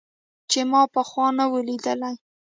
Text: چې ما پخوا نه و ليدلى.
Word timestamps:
چې 0.51 0.59
ما 0.71 0.81
پخوا 0.93 1.27
نه 1.37 1.45
و 1.51 1.53
ليدلى. 1.67 2.13